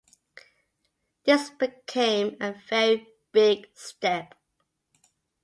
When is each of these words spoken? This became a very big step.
This 1.25 1.51
became 1.51 2.35
a 2.41 2.53
very 2.67 3.07
big 3.31 3.67
step. 3.75 4.33